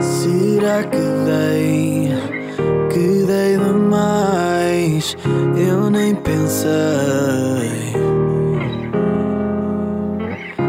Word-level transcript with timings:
Será 0.00 0.84
que 0.84 0.96
dei, 1.26 2.08
que 2.90 3.26
dei 3.26 3.58
demais? 3.58 5.16
Eu 5.56 5.90
nem 5.90 6.14
pensei. 6.14 6.70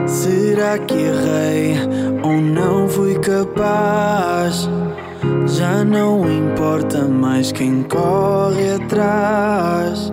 Será 0.08 0.78
que 0.80 0.96
errei 0.96 1.76
ou 2.24 2.42
não 2.42 2.90
fui 2.90 3.16
capaz? 3.20 4.68
Já 5.64 5.82
não 5.86 6.30
importa 6.30 7.06
mais 7.06 7.54
quem 7.54 7.84
corre 7.84 8.72
atrás. 8.72 10.12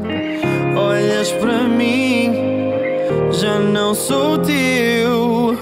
Olhas 0.77 1.33
para 1.33 1.65
mim, 1.65 2.33
já 3.33 3.59
não 3.59 3.93
sou 3.93 4.39
teu. 4.39 5.59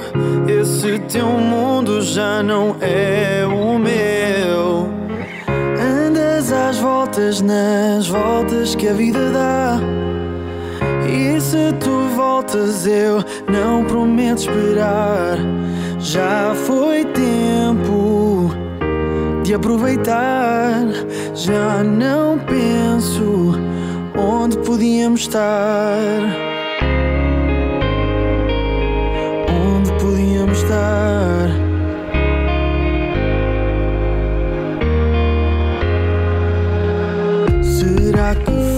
Esse 0.47 0.99
teu 1.11 1.29
mundo 1.29 2.03
já 2.03 2.43
não 2.43 2.77
é 2.83 3.47
o 3.47 3.79
meu. 3.79 4.91
Andas 5.81 6.53
às 6.53 6.77
voltas 6.77 7.41
nas 7.41 8.07
voltas 8.09 8.75
que 8.75 8.89
a 8.89 8.93
vida 8.93 9.31
dá. 9.31 9.81
E 11.09 11.41
se 11.41 11.73
tu 11.81 12.15
voltas, 12.15 12.87
eu 12.87 13.25
não 13.51 13.87
prometo 13.87 14.41
esperar. 14.41 15.39
Já 15.99 16.55
foi 16.67 17.07
tempo 17.07 17.38
de 19.49 19.55
aproveitar. 19.55 20.85
Já 21.35 21.83
não 21.83 22.39
penso 22.39 23.55
onde 24.15 24.59
podíamos 24.59 25.23
estar. 25.23 26.21
Onde 29.49 29.91
podíamos 29.93 30.59
estar. 30.59 31.49
Será 37.63 38.35
que 38.35 38.78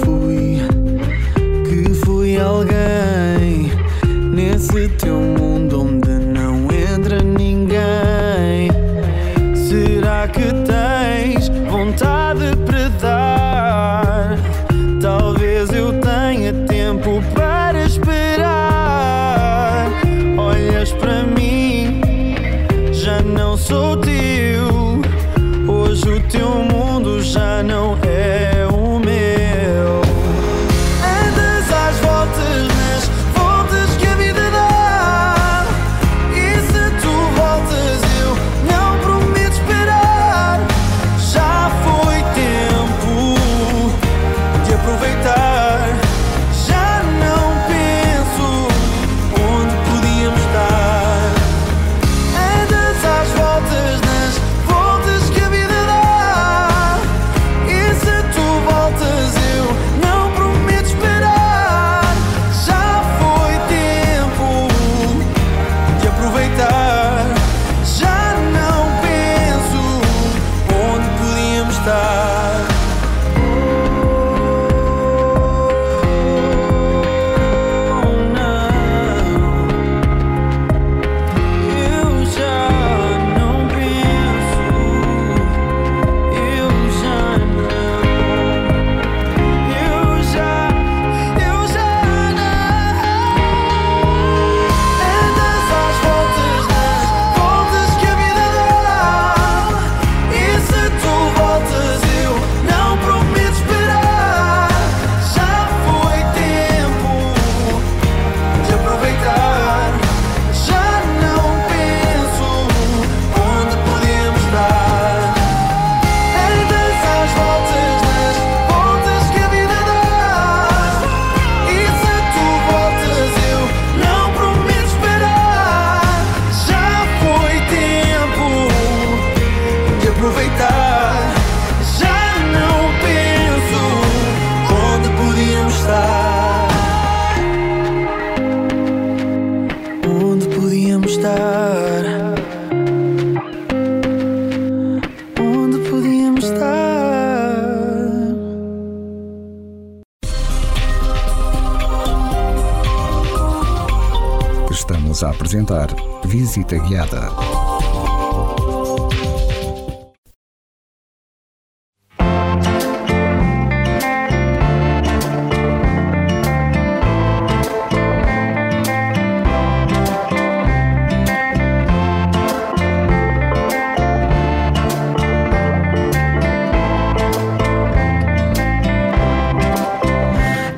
visita 156.51 156.77
guiada. 156.79 157.31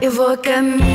Eu 0.03 0.11
vou 0.11 0.37
caminhar. 0.37 0.92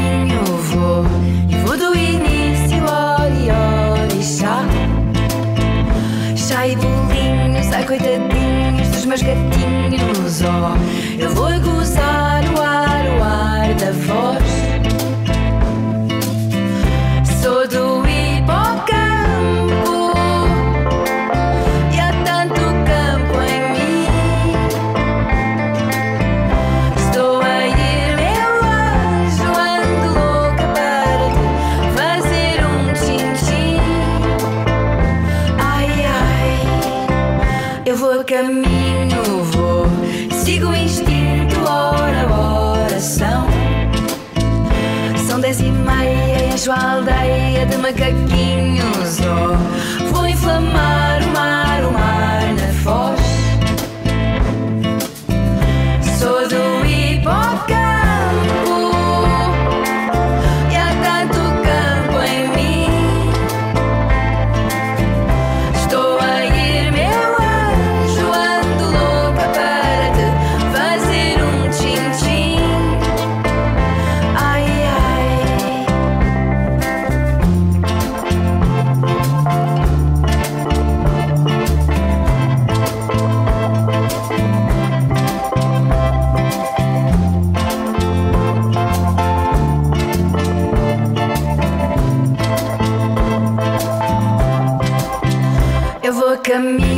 Aldeia 47.87 48.11
de 48.11 48.66
Eu 96.49 96.61
vou 96.61 96.71
a 96.71 96.96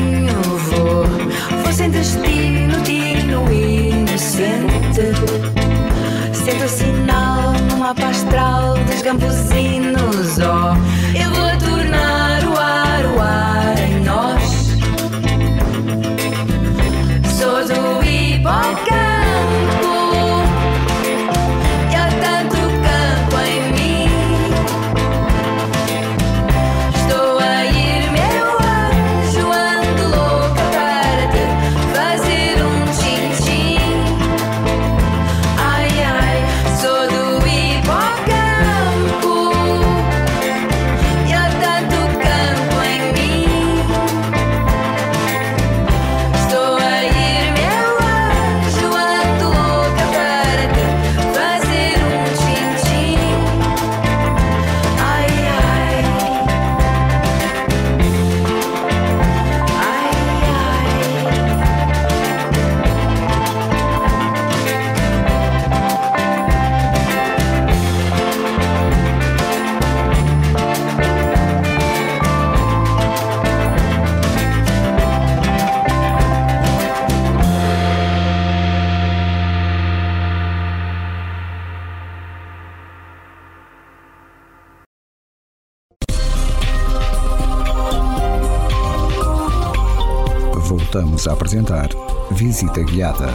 Visita 92.60 92.84
Guiada. 92.84 93.34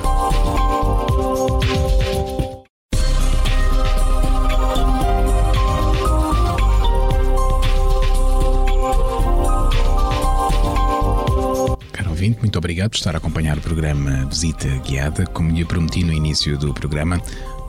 Caro 11.90 12.10
ouvinte, 12.10 12.38
muito 12.40 12.58
obrigado 12.58 12.90
por 12.90 12.96
estar 12.96 13.14
a 13.14 13.16
acompanhar 13.16 13.56
o 13.56 13.62
programa 13.62 14.26
Visita 14.26 14.68
Guiada. 14.86 15.24
Como 15.24 15.52
lhe 15.52 15.64
prometi 15.64 16.04
no 16.04 16.12
início 16.12 16.58
do 16.58 16.74
programa, 16.74 17.18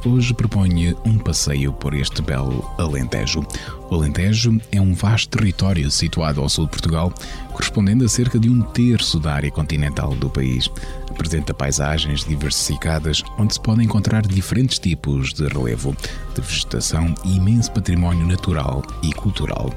hoje 0.06 0.34
proponho 0.34 0.98
um 1.06 1.18
passeio 1.18 1.72
por 1.72 1.94
este 1.94 2.22
belo 2.22 2.70
Alentejo. 2.77 3.48
O 3.89 3.96
Alentejo 3.96 4.60
é 4.72 4.82
um 4.82 4.94
vasto 4.94 5.38
território 5.38 5.89
situado 5.92 6.42
ao 6.42 6.50
sul 6.50 6.65
de 6.65 6.72
Portugal, 6.72 7.13
correspondendo 7.51 8.04
a 8.04 8.10
cerca 8.10 8.39
de 8.39 8.50
um 8.50 8.62
terço 8.62 9.20
da 9.20 9.34
área 9.34 9.51
continental 9.51 10.15
do 10.15 10.30
país. 10.30 10.70
Apresenta 11.10 11.54
paisagens 11.54 12.25
diversificadas, 12.25 13.24
onde 13.38 13.54
se 13.54 13.62
podem 13.62 13.86
encontrar 13.86 14.24
diferentes 14.24 14.80
tipos 14.80 15.34
de 15.34 15.48
relevo, 15.48 15.96
de 16.34 16.42
vegetação 16.42 17.13
e 17.24 17.38
imenso 17.38 17.72
património 17.72 18.25
natural 18.25 18.82
e 19.04 19.13
cultural. 19.13 19.72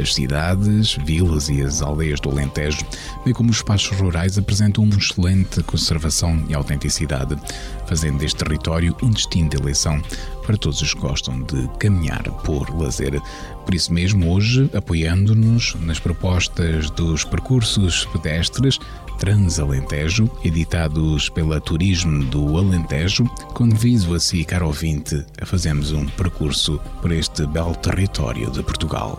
As 0.00 0.14
cidades, 0.14 0.96
vilas 1.04 1.48
e 1.48 1.62
as 1.62 1.82
aldeias 1.82 2.18
do 2.18 2.30
Alentejo, 2.30 2.84
bem 3.24 3.34
como 3.34 3.50
os 3.50 3.56
espaços 3.56 3.96
rurais, 3.98 4.38
apresentam 4.38 4.84
uma 4.84 4.96
excelente 4.96 5.62
conservação 5.62 6.42
e 6.48 6.54
autenticidade, 6.54 7.36
fazendo 7.86 8.18
deste 8.18 8.38
território 8.42 8.96
um 9.02 9.10
destino 9.10 9.50
de 9.50 9.58
eleição 9.58 10.02
para 10.46 10.56
todos 10.56 10.80
os 10.82 10.94
que 10.94 11.00
gostam 11.00 11.42
de 11.42 11.68
caminhar 11.78 12.22
por 12.44 12.68
lazer. 12.78 13.20
Por 13.64 13.74
isso 13.74 13.92
mesmo, 13.92 14.32
hoje, 14.32 14.70
apoiando-nos 14.74 15.74
nas 15.80 15.98
propostas 15.98 16.90
dos 16.90 17.24
percursos 17.24 18.06
pedestres 18.06 18.78
Transalentejo, 19.20 20.30
editados 20.42 21.28
pela 21.28 21.60
Turismo 21.60 22.24
do 22.24 22.56
Alentejo, 22.56 23.24
convido 23.52 24.14
a 24.14 24.18
si, 24.18 24.46
caro 24.46 24.68
ouvinte, 24.68 25.26
a 25.38 25.44
fazermos 25.44 25.92
um 25.92 26.06
percurso 26.06 26.80
por 27.02 27.12
este 27.12 27.46
belo 27.46 27.74
território 27.74 28.50
de 28.50 28.62
Portugal. 28.62 29.18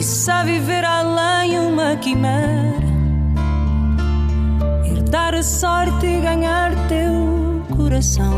Quiçá 0.00 0.42
viver 0.44 0.82
além 0.82 1.60
uma 1.60 1.94
quimera, 1.94 2.88
herdar 4.82 5.34
a 5.34 5.42
sorte 5.42 6.06
e 6.06 6.22
ganhar 6.22 6.70
teu 6.88 7.62
coração. 7.76 8.32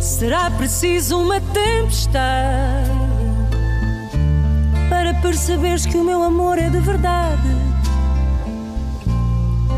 Será 0.00 0.48
preciso 0.52 1.18
uma 1.18 1.40
tempestade 1.40 2.88
para 4.88 5.12
perceberes 5.14 5.84
que 5.84 5.96
o 5.96 6.04
meu 6.04 6.22
amor 6.22 6.56
é 6.56 6.70
de 6.70 6.78
verdade. 6.78 7.48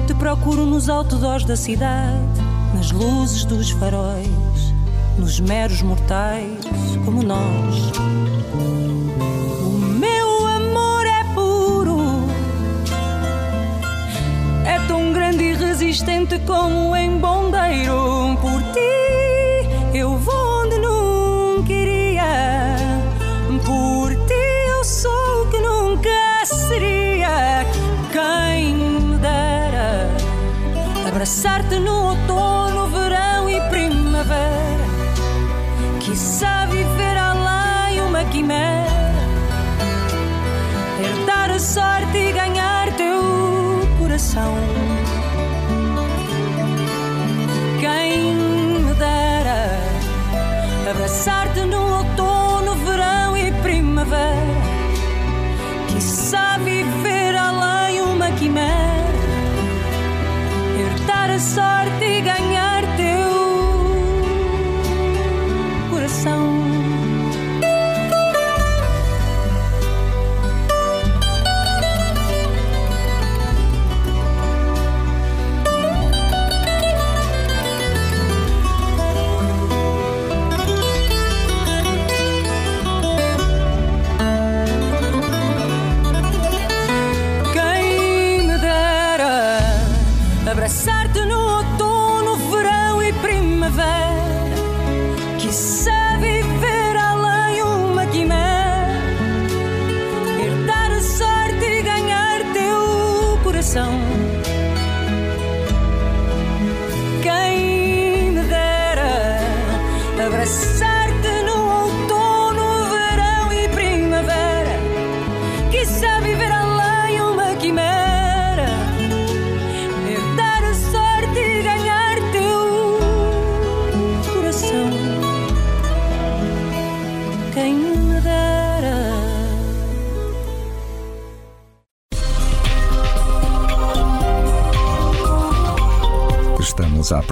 Te 0.06 0.12
procuro 0.12 0.66
nos 0.66 0.90
outdoors 0.90 1.46
da 1.46 1.56
cidade, 1.56 2.20
nas 2.74 2.92
luzes 2.92 3.46
dos 3.46 3.70
faróis, 3.70 4.28
nos 5.18 5.40
meros 5.40 5.82
mortais 5.82 6.48
como 7.04 7.22
nós. 7.22 7.90
O 9.62 9.78
meu 9.98 10.46
amor 10.46 11.06
é 11.06 11.24
puro, 11.34 11.98
é 14.64 14.78
tão 14.86 15.12
grande 15.12 15.44
e 15.44 15.54
resistente 15.54 16.38
como 16.40 16.90
um 16.90 16.96
embondeiro. 16.96 17.45
Coração. 44.46 44.54
Quem 47.80 48.34
me 48.34 48.94
dera 48.94 49.70
abraçar-te 50.90 51.55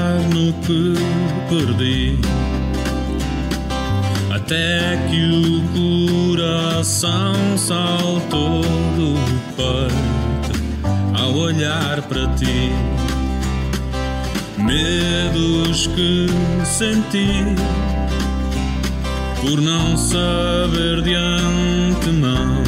Pensar 0.00 0.20
no 0.34 0.52
que 0.64 0.94
perdi. 1.48 2.18
Até 4.34 4.98
que 5.10 5.22
o 5.22 6.36
coração 6.36 7.34
saltou 7.56 8.62
do 8.96 9.14
peito 9.56 11.20
ao 11.20 11.34
olhar 11.34 12.00
para 12.02 12.26
ti. 12.34 12.72
Medos 14.56 15.86
que 15.88 16.26
senti 16.64 17.44
por 19.40 19.60
não 19.60 19.96
saber 19.96 21.02
de 21.02 21.14
antemão 21.14 22.62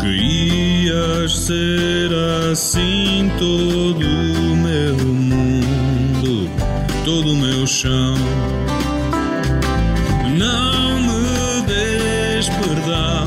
que 0.00 0.84
ias 0.86 1.36
ser 1.36 2.10
assim 2.52 3.30
todo 3.38 4.27
todo 7.08 7.32
o 7.32 7.36
meu 7.36 7.66
chão. 7.66 8.14
Não 10.36 11.00
me 11.00 11.62
des 11.66 12.50
perdão 12.50 13.24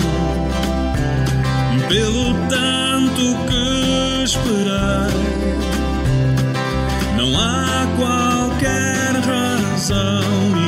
pelo 1.89 2.35
tanto 2.47 3.35
que 3.47 4.23
esperar. 4.23 5.09
Não 7.17 7.35
há 7.39 7.87
qualquer 7.97 9.15
razão. 9.15 10.60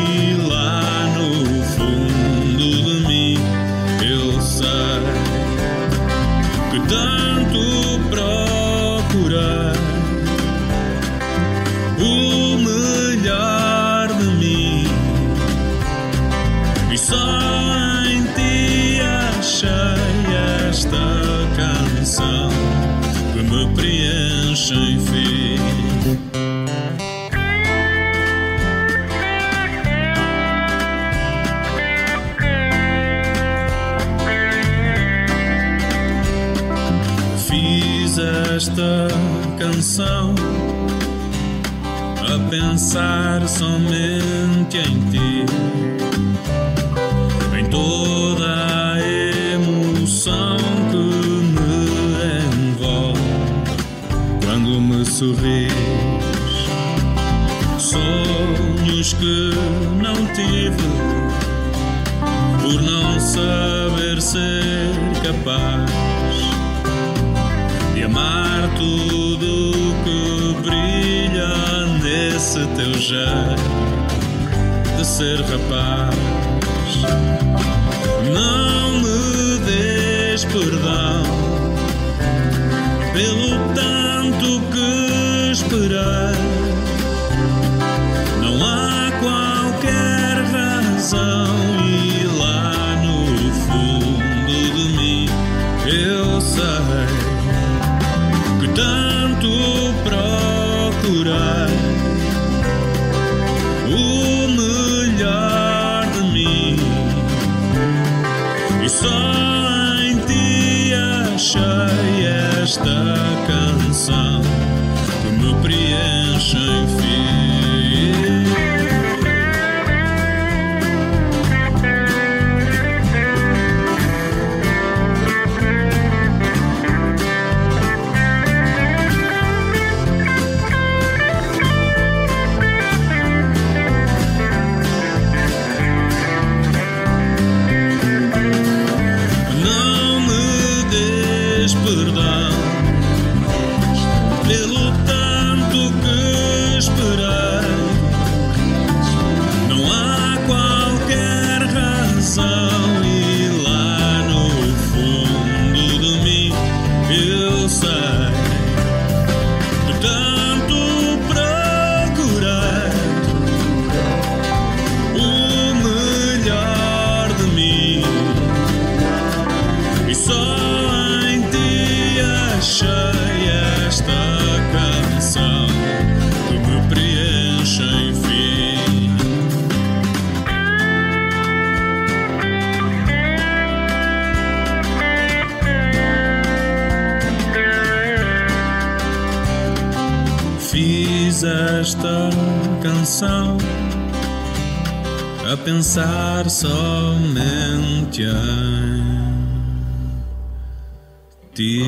Ti. 201.53 201.83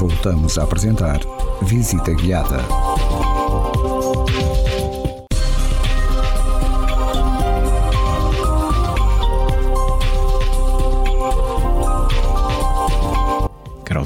Voltamos 0.00 0.58
a 0.58 0.62
apresentar 0.62 1.20
Visita 1.62 2.12
Guiada. 2.12 2.87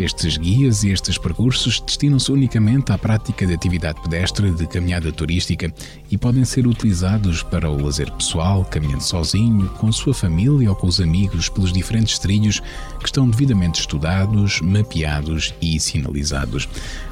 Estes 0.00 0.38
guias 0.38 0.82
e 0.82 0.92
estes 0.92 1.18
percursos 1.18 1.78
destinam-se 1.78 2.32
unicamente 2.32 2.90
à 2.90 2.96
prática 2.96 3.46
de 3.46 3.52
atividade 3.52 4.00
pedestre 4.00 4.50
de 4.50 4.66
caminhada 4.66 5.12
turística 5.12 5.70
e 6.10 6.18
podem 6.18 6.44
ser 6.44 6.66
utilizados 6.66 7.42
para 7.42 7.70
o 7.70 7.82
lazer 7.82 8.10
pessoal, 8.12 8.64
caminhando 8.64 9.02
sozinho, 9.02 9.68
com 9.78 9.86
a 9.86 9.92
sua 9.92 10.12
família 10.12 10.68
ou 10.68 10.74
com 10.74 10.88
os 10.88 11.00
amigos 11.00 11.48
pelos 11.48 11.72
diferentes 11.72 12.18
trilhos 12.18 12.60
que 12.98 13.06
estão 13.06 13.28
devidamente 13.28 13.80
estudados, 13.80 14.60
mapeados 14.60 15.54
e 15.60 15.78
sinalizados. 15.78 16.68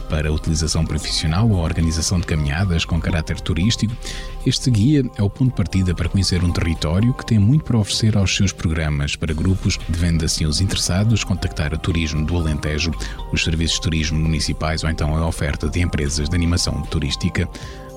Para 0.08 0.32
utilização 0.32 0.86
profissional 0.86 1.48
ou 1.50 1.58
organização 1.58 2.18
de 2.18 2.26
caminhadas 2.26 2.84
com 2.84 2.98
caráter 2.98 3.38
turístico, 3.40 3.94
este 4.46 4.70
guia 4.70 5.04
é 5.16 5.22
o 5.22 5.28
ponto 5.28 5.50
de 5.50 5.56
partida 5.56 5.94
para 5.94 6.08
conhecer 6.08 6.42
um 6.42 6.50
território 6.50 7.12
que 7.12 7.26
tem 7.26 7.38
muito 7.38 7.64
para 7.64 7.76
oferecer 7.76 8.16
aos 8.16 8.34
seus 8.34 8.50
programas. 8.50 9.16
Para 9.16 9.34
grupos, 9.34 9.78
devendo 9.86 10.24
assim 10.24 10.46
os 10.46 10.62
interessados 10.62 11.24
contactar 11.24 11.74
o 11.74 11.78
Turismo 11.78 12.24
do 12.24 12.36
Alentejo, 12.36 12.90
os 13.32 13.44
serviços 13.44 13.76
de 13.76 13.82
turismo 13.82 14.18
municipais 14.18 14.82
ou 14.82 14.88
então 14.88 15.14
a 15.14 15.26
oferta 15.26 15.68
de 15.68 15.80
empresas 15.82 16.28
de 16.28 16.34
animação 16.34 16.80
turística 16.82 17.46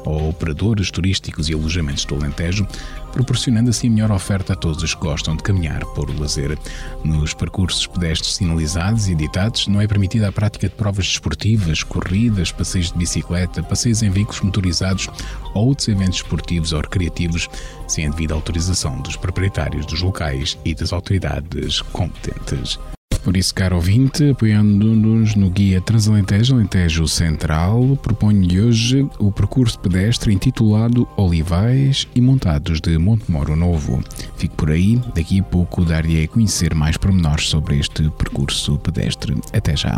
ou 0.05 0.29
operadores 0.29 0.91
turísticos 0.91 1.49
e 1.49 1.53
alojamentos 1.53 2.05
do 2.05 2.15
Alentejo, 2.15 2.67
proporcionando 3.11 3.69
assim 3.69 3.89
melhor 3.89 4.11
oferta 4.11 4.53
a 4.53 4.55
todos 4.55 4.83
os 4.83 4.93
que 4.93 5.01
gostam 5.01 5.35
de 5.35 5.43
caminhar 5.43 5.85
por 5.87 6.09
lazer. 6.19 6.57
Nos 7.03 7.33
percursos 7.33 7.87
pedestres 7.87 8.35
sinalizados 8.35 9.07
e 9.07 9.11
editados, 9.11 9.67
não 9.67 9.81
é 9.81 9.87
permitida 9.87 10.29
a 10.29 10.31
prática 10.31 10.69
de 10.69 10.75
provas 10.75 11.07
desportivas, 11.07 11.83
corridas, 11.83 12.51
passeios 12.51 12.91
de 12.91 12.97
bicicleta, 12.97 13.63
passeios 13.63 14.01
em 14.01 14.09
veículos 14.09 14.41
motorizados 14.41 15.09
ou 15.53 15.67
outros 15.67 15.87
eventos 15.87 16.17
esportivos 16.17 16.73
ou 16.73 16.81
recreativos, 16.81 17.49
sem 17.87 18.07
a 18.07 18.09
devida 18.09 18.33
autorização 18.33 19.01
dos 19.01 19.15
proprietários 19.15 19.85
dos 19.85 20.01
locais 20.01 20.57
e 20.63 20.73
das 20.73 20.93
autoridades 20.93 21.81
competentes. 21.81 22.79
Por 23.23 23.37
isso, 23.37 23.53
caro 23.53 23.75
ouvinte, 23.75 24.31
apoiando-nos 24.31 25.35
no 25.35 25.49
guia 25.49 25.79
Transalentejo 25.79 26.55
Alentejo 26.55 27.07
Central, 27.07 27.97
proponho-lhe 28.01 28.59
hoje 28.59 29.07
o 29.19 29.31
percurso 29.31 29.79
pedestre 29.79 30.33
intitulado 30.33 31.07
Olivais 31.15 32.07
e 32.15 32.19
Montados 32.19 32.81
de 32.81 32.97
Montemoro 32.97 33.55
Novo. 33.55 34.03
Fique 34.37 34.55
por 34.55 34.71
aí, 34.71 34.99
daqui 35.13 35.39
a 35.39 35.43
pouco 35.43 35.85
dar-lhe 35.85 36.23
a 36.23 36.27
conhecer 36.27 36.73
mais 36.73 36.97
pormenores 36.97 37.47
sobre 37.47 37.77
este 37.77 38.09
percurso 38.09 38.79
pedestre. 38.79 39.35
Até 39.53 39.77
já. 39.77 39.95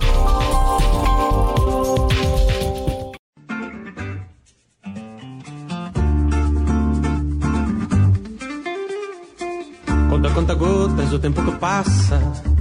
Conta, 10.09 10.29
conta 10.29 10.53
gotas, 10.53 11.13
o 11.13 11.19
tempo 11.19 11.41
que 11.43 11.51
passa. 11.57 12.52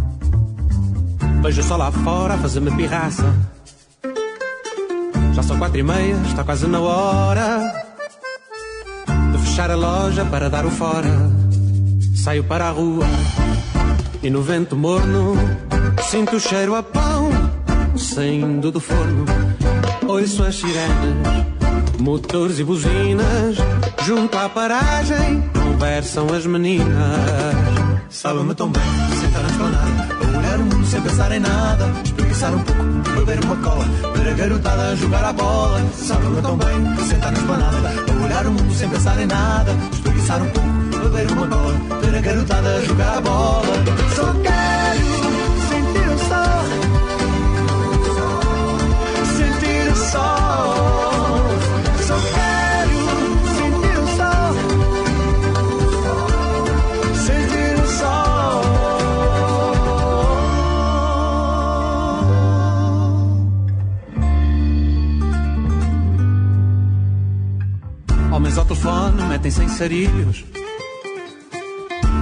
Vejo 1.42 1.62
só 1.64 1.76
lá 1.76 1.90
fora 1.90 2.34
a 2.34 2.38
fazer-me 2.38 2.70
pirraça. 2.76 3.34
Já 5.34 5.42
são 5.42 5.58
quatro 5.58 5.78
e 5.78 5.82
meia, 5.82 6.14
está 6.26 6.44
quase 6.44 6.66
na 6.68 6.80
hora 6.80 7.84
de 9.32 9.38
fechar 9.38 9.70
a 9.70 9.74
loja 9.74 10.24
para 10.24 10.48
dar 10.48 10.64
o 10.64 10.70
fora. 10.70 11.30
Saio 12.14 12.44
para 12.44 12.68
a 12.68 12.70
rua 12.70 13.04
e 14.22 14.30
no 14.30 14.40
vento 14.40 14.76
morno 14.76 15.34
sinto 16.08 16.36
o 16.36 16.40
cheiro 16.40 16.76
a 16.76 16.82
pão 16.82 17.30
saindo 17.96 18.70
do 18.70 18.78
forno. 18.78 19.24
Ouço 20.06 20.44
as 20.44 20.54
sirenes, 20.54 21.46
motores 21.98 22.60
e 22.60 22.64
buzinas. 22.64 23.56
Junto 24.04 24.38
à 24.38 24.48
paragem 24.48 25.42
conversam 25.52 26.26
as 26.32 26.46
meninas. 26.46 27.56
Sabe-me 28.08 28.54
tão 28.54 28.70
bem, 28.70 28.82
pensar 31.02 31.32
em 31.32 31.40
nada, 31.40 31.92
espreguiçar 32.04 32.54
um 32.54 32.62
pouco, 32.62 32.82
beber 33.16 33.44
uma 33.44 33.56
cola, 33.56 33.84
ver 34.14 34.28
a 34.28 34.34
garotada 34.34 34.96
jogar 34.96 35.24
a 35.24 35.32
bola. 35.32 35.80
Sabe-me 35.94 36.42
tão 36.42 36.56
bem, 36.56 37.06
sentar 37.06 37.32
na 37.32 37.38
esplanada, 37.38 37.88
a 37.88 38.24
olhar 38.24 38.46
o 38.46 38.50
mundo 38.52 38.74
sem 38.74 38.88
pensar 38.88 39.20
em 39.20 39.26
nada, 39.26 39.76
espreguiçar 39.92 40.42
um 40.42 40.50
pouco, 40.50 41.08
beber 41.08 41.32
uma 41.32 41.46
cola, 41.46 42.00
ver 42.00 42.16
a 42.16 42.20
garotada 42.20 42.84
jogar 42.84 43.18
a 43.18 43.20
bola. 43.20 43.66
Só 44.14 44.32
quero 44.42 44.81
telefone 69.42 69.50
metem-se 69.50 69.62
em 69.62 69.68
sarilhos. 69.68 70.44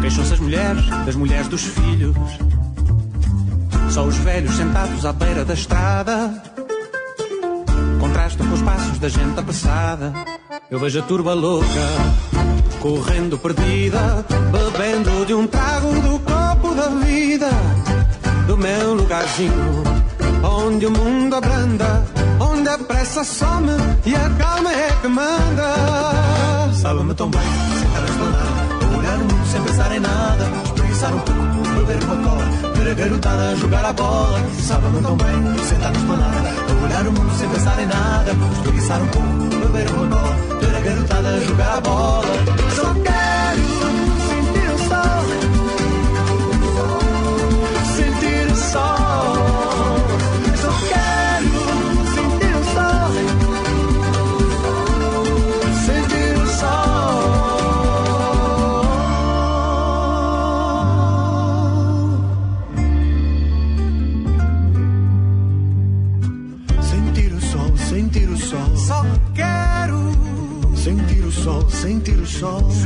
Queixam-se 0.01 0.33
as 0.33 0.41
mulheres 0.41 0.87
das 1.05 1.15
mulheres 1.15 1.49
dos 1.49 1.63
filhos. 1.63 2.17
Só 3.91 4.05
os 4.05 4.17
velhos 4.17 4.57
sentados 4.57 5.05
à 5.05 5.13
beira 5.13 5.45
da 5.45 5.55
estrada 5.55 6.43
contrastam 8.01 8.47
com 8.47 8.55
os 8.55 8.63
passos 8.63 8.99
da 8.99 9.09
gente 9.09 9.39
apressada. 9.39 10.13
Eu 10.71 10.79
vejo 10.79 11.01
a 11.01 11.03
turba 11.03 11.35
louca 11.35 11.67
correndo 12.81 13.37
perdida, 13.37 14.25
bebendo 14.51 15.27
de 15.27 15.35
um 15.35 15.47
trago 15.47 15.93
do 16.01 16.19
copo 16.21 16.75
da 16.75 16.89
vida, 17.05 17.51
do 18.47 18.57
meu 18.57 18.95
lugarzinho, 18.95 19.83
onde 20.43 20.87
o 20.87 20.91
mundo 20.91 21.37
abranda, 21.37 22.03
onde 22.61 22.69
a 22.69 22.79
pressa 22.79 23.25
some 23.25 23.73
e 24.05 24.15
a 24.15 24.31
calma 24.39 24.71
é 24.71 24.91
que 25.01 25.09
manda. 25.09 26.73
Sabe-me 26.75 27.15
tão 27.15 27.31
bem, 27.31 27.41
sentar 27.41 28.03
na 28.03 28.09
esplanada, 28.09 28.85
a 28.85 28.99
olhar 28.99 29.17
o 29.17 29.21
mundo 29.21 29.47
sem 29.51 29.63
pensar 29.63 29.97
em 29.97 30.01
nada, 30.01 30.45
espreguiçar 30.65 31.15
um 31.15 31.21
pouco, 31.21 31.75
beber 31.79 32.05
uma 32.05 32.17
cola, 32.17 32.45
ver 32.75 32.91
a 32.91 32.95
garotada 32.95 33.43
a 33.51 33.57
jogar 33.57 33.85
a 33.85 33.93
bola. 33.93 34.41
Sabe-me 34.61 35.03
tão 35.03 35.17
bem, 35.17 35.65
sentar 35.65 35.93
na 35.93 35.99
esplanada, 35.99 36.49
a 36.49 36.85
olhar 36.85 37.07
o 37.07 37.13
mundo 37.13 37.39
sem 37.39 37.49
pensar 37.49 37.81
em 37.81 37.87
nada, 37.87 38.33
espreguiçar 38.53 39.03
um 39.03 39.09
pouco, 39.09 39.67
beber 39.67 39.91
uma 39.93 40.17
cola, 40.17 40.37
ver 40.61 40.77
a 40.77 40.81
garotada 40.81 41.29
a 41.29 41.41
jogar 41.41 41.77
a 41.77 41.81
bola. 41.81 42.27
Só 42.77 42.95
quero 43.03 43.20
soul. 72.41 72.80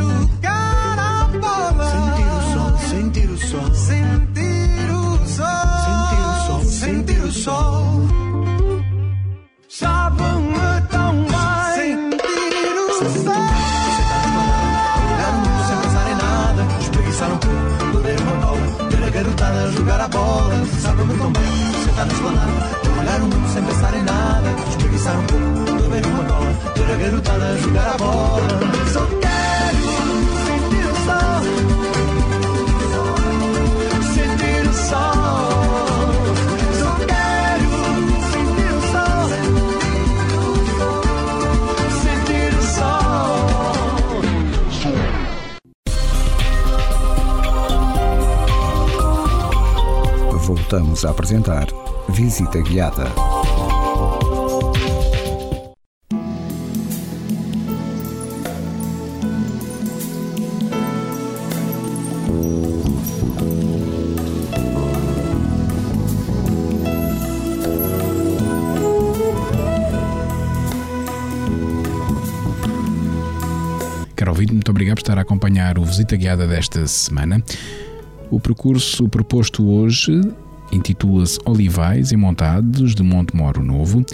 A 51.05 51.11
apresentar 51.11 51.67
Visita 52.09 52.63
Guiada. 52.63 53.05
Caro 74.17 74.31
ouvinte, 74.31 74.53
muito 74.55 74.71
obrigado 74.71 74.95
por 74.95 75.01
estar 75.03 75.19
a 75.19 75.21
acompanhar 75.21 75.79
o 75.79 75.85
Visita 75.85 76.17
Guiada 76.17 76.47
desta 76.47 76.87
semana. 76.87 77.45
O 78.31 78.41
percurso 78.41 79.07
proposto 79.07 79.69
hoje 79.69 80.23
intitula-se 80.77 81.39
Olivais 81.45 82.13
e 82.13 82.17
Montados 82.17 82.95
de 82.95 83.03
Monte 83.03 83.37
Moro 83.37 83.63
Novo 83.63 84.05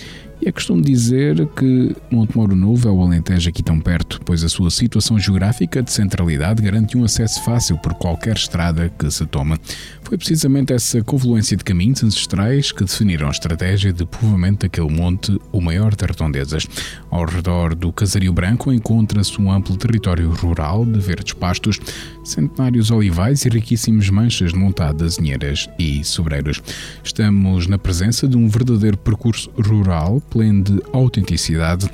e 0.43 0.49
é 0.49 0.53
costume 0.53 0.81
dizer 0.81 1.47
que 1.49 1.95
Montemoro 2.11 2.57
Novo 2.57 2.89
é 2.89 2.91
o 2.91 3.03
Alentejo 3.03 3.51
aqui 3.51 3.63
tão 3.63 3.79
perto, 3.79 4.20
pois 4.31 4.45
a 4.45 4.49
sua 4.49 4.71
situação 4.71 5.19
geográfica 5.19 5.83
de 5.83 5.91
centralidade 5.91 6.63
garante 6.63 6.97
um 6.97 7.03
acesso 7.03 7.43
fácil 7.43 7.77
por 7.79 7.95
qualquer 7.95 8.37
estrada 8.37 8.89
que 8.97 9.11
se 9.11 9.27
toma. 9.27 9.59
Foi 10.05 10.17
precisamente 10.17 10.73
essa 10.73 11.03
confluência 11.03 11.57
de 11.57 11.65
caminhos 11.65 12.05
ancestrais 12.05 12.71
que 12.71 12.85
definiram 12.85 13.27
a 13.27 13.33
estratégia 13.33 13.93
de 13.93 14.07
povoamento 14.07 14.61
daquele 14.67 14.89
monte, 14.89 15.37
o 15.51 15.61
maior 15.61 15.97
de 15.97 16.05
redondezas. 16.05 16.65
Ao 17.11 17.25
redor 17.25 17.75
do 17.75 17.93
Casario 17.93 18.33
Branco 18.33 18.73
encontra-se 18.73 19.41
um 19.41 19.51
amplo 19.51 19.77
território 19.77 20.31
rural 20.31 20.87
de 20.87 21.01
verdes 21.01 21.33
pastos, 21.33 21.81
centenários 22.23 22.93
olivais 22.93 23.45
e 23.45 23.49
riquíssimos 23.49 24.11
manchas 24.11 24.53
de 24.53 24.59
montadas, 24.59 25.19
inheiras 25.19 25.69
e 25.77 26.05
sobreiros. 26.05 26.63
Estamos 27.03 27.67
na 27.67 27.79
presença 27.79 28.29
de 28.29 28.37
um 28.37 28.49
verdadeiro 28.49 28.97
percurso 28.97 29.51
rural 29.57 30.21
pleno 30.31 30.63
de 30.63 30.83
autenticidade, 30.93 31.91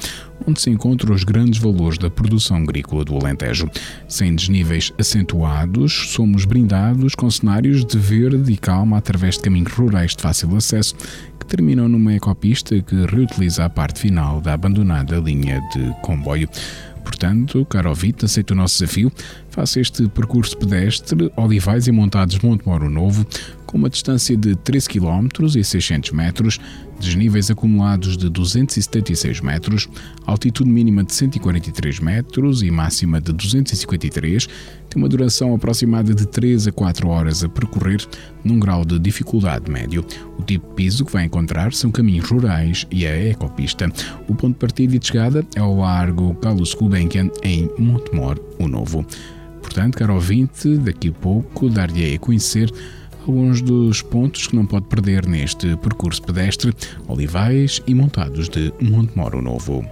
onde 0.46 0.60
se 0.60 0.70
encontram 0.70 1.14
os 1.14 1.24
grandes 1.24 1.60
valores 1.60 1.98
da 1.98 2.10
produção 2.10 2.56
agrícola 2.56 3.04
do 3.04 3.16
Alentejo. 3.16 3.70
Sem 4.08 4.34
desníveis 4.34 4.92
acentuados, 4.98 6.10
somos 6.10 6.44
brindados 6.44 7.14
com 7.14 7.30
cenários 7.30 7.84
de 7.84 7.98
verde 7.98 8.52
e 8.52 8.56
calma 8.56 8.98
através 8.98 9.36
de 9.36 9.42
caminhos 9.42 9.72
rurais 9.72 10.14
de 10.16 10.22
fácil 10.22 10.56
acesso 10.56 10.96
que 11.38 11.46
terminam 11.46 11.88
numa 11.88 12.14
ecopista 12.14 12.80
que 12.80 13.06
reutiliza 13.06 13.64
a 13.64 13.70
parte 13.70 14.00
final 14.00 14.40
da 14.40 14.54
abandonada 14.54 15.16
linha 15.18 15.60
de 15.72 15.94
comboio. 16.02 16.48
Portanto, 17.06 17.64
caro 17.66 17.90
ouvinte, 17.90 18.24
aceita 18.24 18.52
o 18.52 18.56
nosso 18.56 18.80
desafio, 18.80 19.12
faça 19.56 19.80
este 19.80 20.06
percurso 20.08 20.54
pedestre, 20.54 21.32
Olivais 21.34 21.86
e 21.86 21.90
Montados 21.90 22.38
Montemoro 22.40 22.90
Novo, 22.90 23.26
com 23.64 23.78
uma 23.78 23.88
distância 23.88 24.36
de 24.36 24.54
13 24.54 24.86
km 24.86 25.28
e 25.56 25.64
600 25.64 26.10
metros, 26.10 26.60
desníveis 27.00 27.50
acumulados 27.50 28.18
de 28.18 28.28
276 28.28 29.40
metros, 29.40 29.88
altitude 30.26 30.68
mínima 30.68 31.02
de 31.02 31.14
143 31.14 32.00
metros 32.00 32.60
e 32.62 32.70
máxima 32.70 33.18
de 33.18 33.32
253, 33.32 34.46
tem 34.90 35.02
uma 35.02 35.08
duração 35.08 35.54
aproximada 35.54 36.14
de 36.14 36.26
3 36.26 36.68
a 36.68 36.72
4 36.72 37.08
horas 37.08 37.42
a 37.42 37.48
percorrer, 37.48 38.06
num 38.44 38.60
grau 38.60 38.84
de 38.84 38.98
dificuldade 38.98 39.70
médio. 39.70 40.04
O 40.38 40.42
tipo 40.42 40.68
de 40.68 40.74
piso 40.74 41.02
que 41.02 41.12
vai 41.12 41.24
encontrar 41.24 41.72
são 41.72 41.90
caminhos 41.90 42.28
rurais 42.28 42.86
e 42.90 43.06
a 43.06 43.30
ecopista. 43.30 43.90
O 44.28 44.34
ponto 44.34 44.52
de 44.52 44.58
partida 44.58 44.96
e 44.96 44.98
de 44.98 45.06
chegada 45.06 45.46
é 45.54 45.62
o 45.62 45.78
Largo 45.78 46.34
Carlos 46.34 46.74
Gulbenkian, 46.74 47.30
em 47.42 47.70
Montemor, 47.78 48.38
o 48.58 48.68
Novo. 48.68 49.06
Portanto, 49.66 49.98
caro 49.98 50.14
ouvinte, 50.14 50.78
daqui 50.78 51.08
a 51.08 51.12
pouco 51.12 51.68
dar-lhe 51.68 52.14
a 52.14 52.18
conhecer 52.20 52.72
alguns 53.26 53.60
dos 53.60 54.00
pontos 54.00 54.46
que 54.46 54.54
não 54.54 54.64
pode 54.64 54.86
perder 54.86 55.26
neste 55.26 55.76
percurso 55.78 56.22
pedestre, 56.22 56.72
olivais 57.08 57.82
e 57.84 57.92
montados 57.92 58.48
de 58.48 58.72
Montemoro 58.80 59.42
Novo. 59.42 59.84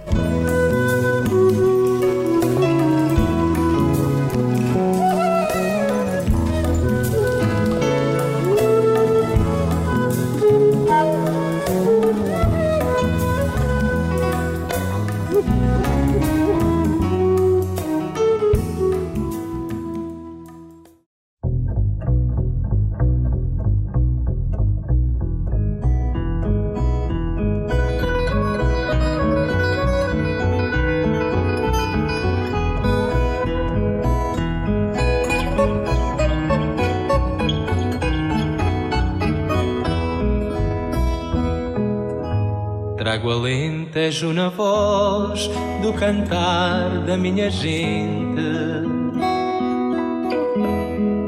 Alentejo 44.05 44.33
na 44.33 44.49
voz 44.49 45.49
do 45.81 45.93
cantar 45.93 46.89
da 47.05 47.17
minha 47.17 47.49
gente. 47.49 48.41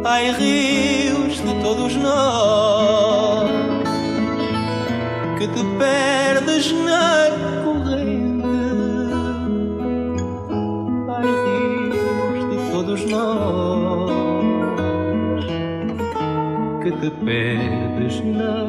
Ai, 0.05 0.31
rios 0.31 1.41
de 1.41 1.63
todos 1.63 1.95
nós 1.95 3.49
que 5.39 5.47
te 5.47 5.63
perdes 5.79 6.71
na 6.71 7.31
corrente. 7.63 8.47
Ai, 11.09 11.25
rios 11.45 12.49
de 12.49 12.71
todos 12.71 13.05
nós 13.05 14.11
que 16.83 16.91
te 16.91 17.09
perdes 17.25 18.21
na 18.23 18.66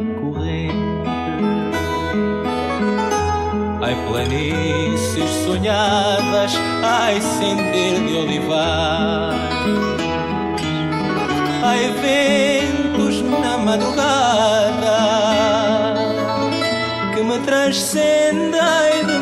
Planícies 4.38 5.30
sonhadas, 5.44 6.52
ai, 6.84 7.20
sender 7.20 8.00
de 8.06 8.16
olivar. 8.18 9.34
Ai, 11.64 11.90
ventos 12.00 13.20
na 13.22 13.58
madrugada 13.58 14.98
que 17.12 17.20
me 17.20 17.38
transcendem 17.40 19.17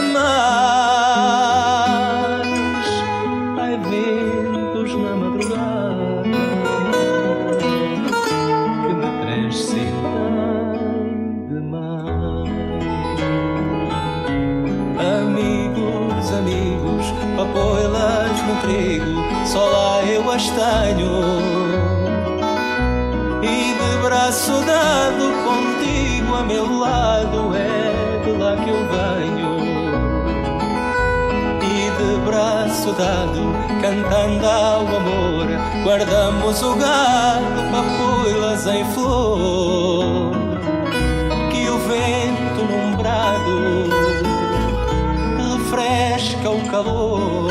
dado, 32.93 33.53
cantando 33.81 34.47
ao 34.47 34.81
amor, 34.81 35.47
guardamos 35.83 36.63
o 36.63 36.75
gado, 36.77 37.63
papoilas 37.71 38.67
em 38.67 38.85
flor. 38.93 40.33
Que 41.51 41.69
o 41.69 41.79
vento 41.79 42.65
num 42.71 42.97
brado 42.97 43.91
refresca 45.39 46.51
o 46.51 46.69
calor 46.71 47.51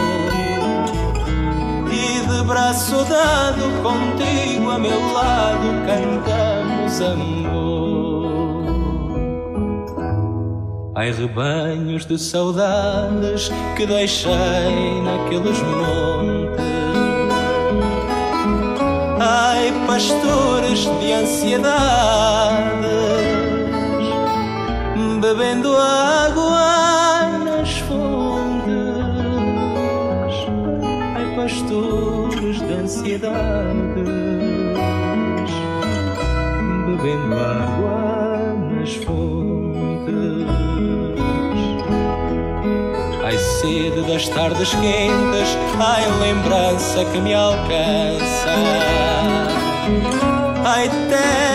e 1.91 2.27
de 2.27 2.43
braço 2.43 3.03
dado 3.05 3.63
contigo 3.81 4.71
a 4.71 4.79
meu 4.79 5.13
lado 5.13 5.67
cantamos 5.85 7.01
amor. 7.01 7.94
Ai 10.97 11.11
rebanhos 11.11 12.05
de 12.05 12.17
saudades 12.17 13.51
que 13.75 13.85
deixei 13.85 15.01
naqueles 15.03 15.61
montes. 15.61 16.55
Ai 19.19 19.73
pastores 19.85 20.85
de 21.01 21.11
ansiedades, 21.11 21.65
bebendo 25.19 25.75
água 25.75 27.39
nas 27.43 27.77
fontes. 27.79 28.65
Ai 31.13 31.35
pastores 31.35 32.61
de 32.61 32.73
ansiedades, 32.73 34.07
bebendo 36.85 37.35
água 37.37 38.55
nas 38.71 38.95
fontes. 38.95 39.54
Ai 43.23 43.37
sede 43.37 44.01
das 44.03 44.29
tardes 44.29 44.69
quentes, 44.75 45.57
ai 45.79 46.03
lembrança 46.19 47.03
que 47.05 47.19
me 47.19 47.33
alcança. 47.33 48.53
Ai 50.63 50.89
terra 51.09 51.54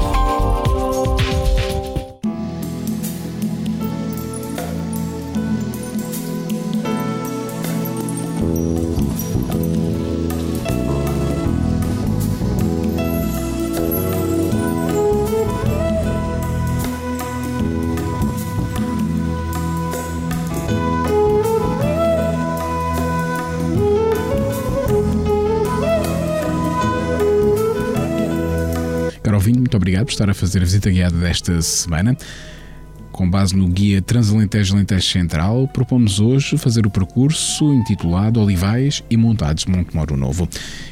Por 30.11 30.15
estar 30.15 30.29
a 30.29 30.33
fazer 30.33 30.61
a 30.61 30.65
visita 30.65 30.89
guiada 30.89 31.17
desta 31.17 31.61
semana. 31.61 32.17
Com 33.13 33.29
base 33.29 33.55
no 33.55 33.67
guia 33.67 34.01
Transalentejo 34.01 34.75
Alentejo 34.75 35.07
Central, 35.07 35.69
propomos 35.69 36.19
hoje 36.19 36.57
fazer 36.57 36.85
o 36.85 36.89
percurso 36.89 37.71
intitulado 37.73 38.41
Olivais 38.41 39.03
e 39.09 39.15
Montados 39.15 39.63
de 39.63 39.71
Montemoro 39.71 40.17
Novo. 40.17 40.49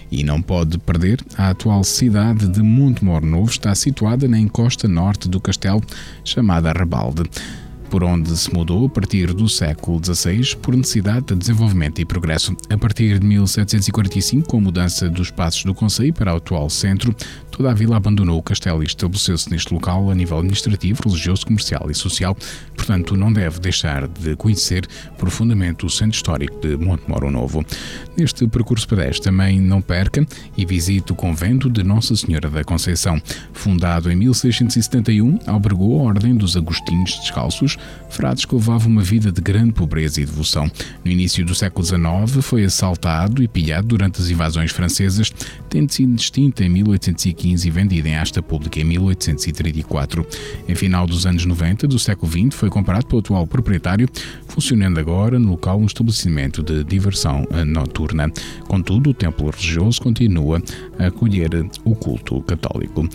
E 0.09 0.23
não 0.23 0.41
pode 0.41 0.77
perder, 0.77 1.19
a 1.37 1.49
atual 1.49 1.83
cidade 1.83 2.47
de 2.47 2.61
Montemoro 2.61 3.25
Novo 3.25 3.49
está 3.49 3.75
situada 3.75 4.27
na 4.27 4.39
encosta 4.39 4.87
norte 4.87 5.27
do 5.27 5.39
castelo, 5.39 5.81
chamada 6.23 6.71
Rebalde 6.71 7.23
por 7.89 8.03
onde 8.03 8.35
se 8.37 8.53
mudou 8.53 8.85
a 8.85 8.89
partir 8.89 9.33
do 9.33 9.49
século 9.49 9.99
XVI 10.03 10.55
por 10.57 10.75
necessidade 10.75 11.25
de 11.25 11.35
desenvolvimento 11.35 11.99
e 11.99 12.05
progresso. 12.05 12.55
A 12.69 12.77
partir 12.77 13.19
de 13.19 13.25
1745, 13.25 14.47
com 14.47 14.57
a 14.57 14.61
mudança 14.61 15.09
dos 15.09 15.31
passos 15.31 15.63
do 15.63 15.73
Conselho 15.73 16.13
para 16.13 16.33
o 16.33 16.37
atual 16.37 16.69
centro, 16.69 17.15
toda 17.49 17.71
a 17.71 17.73
vila 17.73 17.97
abandonou 17.97 18.37
o 18.37 18.43
castelo 18.43 18.83
e 18.83 18.85
estabeleceu-se 18.85 19.49
neste 19.49 19.73
local 19.73 20.09
a 20.11 20.15
nível 20.15 20.37
administrativo, 20.37 21.01
religioso, 21.03 21.45
comercial 21.45 21.89
e 21.89 21.95
social. 21.95 22.37
Portanto, 22.75 23.17
não 23.17 23.33
deve 23.33 23.59
deixar 23.59 24.07
de 24.07 24.35
conhecer 24.35 24.87
profundamente 25.17 25.85
o 25.85 25.89
centro 25.89 26.15
histórico 26.15 26.59
de 26.61 26.77
Montemoro 26.77 27.31
Novo. 27.31 27.65
Neste 28.15 28.47
percurso 28.47 28.87
pedestre 28.87 29.23
também 29.23 29.59
não 29.59 29.81
perca 29.81 30.25
e 30.55 30.65
visite 30.65 31.11
o 31.11 31.15
convento 31.15 31.69
de 31.69 31.83
Nossa 31.83 32.15
Senhora 32.15 32.49
da 32.49 32.63
Conceição. 32.63 33.21
Fundado 33.53 34.11
em 34.11 34.15
1671, 34.15 35.39
albergou 35.47 35.99
a 35.99 36.03
Ordem 36.03 36.35
dos 36.35 36.55
Agostinhos 36.55 37.17
Descalços, 37.19 37.77
frades 38.09 38.45
levavam 38.51 38.89
uma 38.91 39.03
vida 39.03 39.31
de 39.31 39.41
grande 39.41 39.73
pobreza 39.73 40.21
e 40.21 40.25
devoção. 40.25 40.69
No 41.03 41.11
início 41.11 41.45
do 41.45 41.53
século 41.53 41.85
XIX, 41.85 42.43
foi 42.43 42.63
assaltado 42.65 43.43
e 43.43 43.47
pilhado 43.47 43.87
durante 43.87 44.21
as 44.21 44.29
invasões 44.29 44.71
francesas, 44.71 45.31
tendo 45.69 45.91
sido 45.91 46.15
extinto 46.15 46.63
em 46.63 46.69
1815 46.69 47.67
e 47.67 47.71
vendido 47.71 48.07
em 48.07 48.15
asta 48.15 48.41
pública 48.41 48.79
em 48.79 48.83
1834. 48.83 50.25
Em 50.67 50.75
final 50.75 51.05
dos 51.05 51.25
anos 51.25 51.45
90 51.45 51.87
do 51.87 51.99
século 51.99 52.31
XX, 52.31 52.55
foi 52.55 52.69
comprado 52.69 53.05
pelo 53.05 53.19
atual 53.19 53.47
proprietário, 53.47 54.09
funcionando 54.47 54.99
agora 54.99 55.37
no 55.37 55.51
local 55.51 55.79
um 55.79 55.85
estabelecimento 55.85 56.63
de 56.63 56.83
diversão 56.83 57.47
noturna. 57.65 58.31
Contudo, 58.67 59.11
o 59.11 59.13
templo 59.13 59.49
religioso 59.49 60.01
continua 60.01 60.61
a 60.97 61.07
acolher 61.07 61.49
o 61.83 61.95
culto 61.95 62.41
católico. 62.41 63.07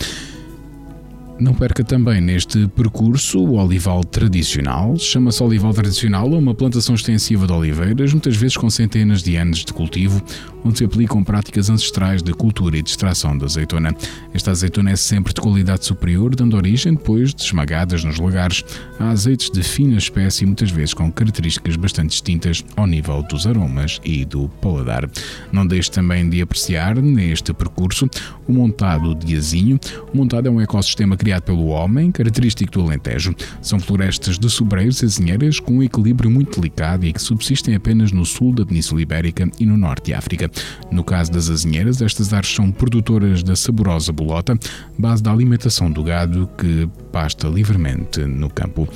Não 1.38 1.52
perca 1.52 1.82
também 1.82 2.20
neste 2.20 2.68
percurso 2.68 3.40
o 3.40 3.58
olival 3.58 4.04
tradicional. 4.04 4.96
Chama-se 4.96 5.42
olival 5.42 5.74
tradicional 5.74 6.32
a 6.32 6.38
uma 6.38 6.54
plantação 6.54 6.94
extensiva 6.94 7.44
de 7.44 7.52
oliveiras, 7.52 8.12
muitas 8.12 8.36
vezes 8.36 8.56
com 8.56 8.70
centenas 8.70 9.20
de 9.20 9.34
anos 9.34 9.64
de 9.64 9.72
cultivo, 9.72 10.22
onde 10.64 10.78
se 10.78 10.84
aplicam 10.84 11.24
práticas 11.24 11.68
ancestrais 11.68 12.22
de 12.22 12.32
cultura 12.32 12.78
e 12.78 12.82
de 12.82 12.88
extração 12.88 13.36
da 13.36 13.46
azeitona. 13.46 13.92
Esta 14.32 14.52
azeitona 14.52 14.92
é 14.92 14.96
sempre 14.96 15.34
de 15.34 15.40
qualidade 15.40 15.84
superior, 15.84 16.36
dando 16.36 16.56
origem, 16.56 16.94
depois 16.94 17.34
de 17.34 17.42
esmagadas 17.42 18.04
nos 18.04 18.20
lagares, 18.20 18.64
a 19.00 19.10
azeites 19.10 19.50
de 19.50 19.62
fina 19.62 19.98
espécie, 19.98 20.46
muitas 20.46 20.70
vezes 20.70 20.94
com 20.94 21.10
características 21.10 21.74
bastante 21.74 22.10
distintas 22.10 22.64
ao 22.76 22.86
nível 22.86 23.24
dos 23.24 23.44
aromas 23.44 24.00
e 24.04 24.24
do 24.24 24.48
paladar. 24.62 25.10
Não 25.52 25.66
deixe 25.66 25.90
também 25.90 26.30
de 26.30 26.40
apreciar 26.40 26.94
neste 26.94 27.52
percurso 27.52 28.08
o 28.46 28.52
montado 28.52 29.16
de 29.16 29.36
azinho. 29.36 29.80
O 30.12 30.16
montado 30.16 30.46
é 30.46 30.50
um 30.50 30.60
ecossistema 30.60 31.16
criado 31.24 31.42
pelo 31.42 31.68
homem, 31.68 32.12
característico 32.12 32.72
do 32.72 32.82
Alentejo. 32.82 33.34
São 33.62 33.80
florestas 33.80 34.38
de 34.38 34.50
sobreiros 34.50 35.02
e 35.02 35.06
azinheiras 35.06 35.58
com 35.58 35.78
um 35.78 35.82
equilíbrio 35.82 36.30
muito 36.30 36.60
delicado 36.60 37.06
e 37.06 37.12
que 37.12 37.22
subsistem 37.22 37.74
apenas 37.74 38.12
no 38.12 38.26
sul 38.26 38.52
da 38.52 38.66
Península 38.66 39.00
Ibérica 39.00 39.48
e 39.58 39.64
no 39.64 39.76
norte 39.76 40.06
de 40.06 40.14
África. 40.14 40.50
No 40.92 41.02
caso 41.02 41.32
das 41.32 41.48
azinheiras, 41.48 42.02
estas 42.02 42.32
árvores 42.34 42.54
são 42.54 42.70
produtoras 42.70 43.42
da 43.42 43.56
saborosa 43.56 44.12
bolota, 44.12 44.58
base 44.98 45.22
da 45.22 45.32
alimentação 45.32 45.90
do 45.90 46.04
gado 46.04 46.46
que 46.58 46.86
pasta 47.10 47.48
livremente 47.48 48.20
no 48.20 48.50
campo. 48.50 48.86